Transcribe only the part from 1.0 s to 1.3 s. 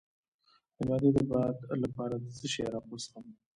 د